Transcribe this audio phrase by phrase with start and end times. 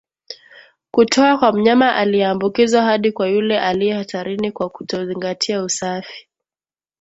[0.91, 6.27] kutoka kwa mnyama aliyeambukizwa hadi kwa yule aliye hatarini kwa kutozingatia usafi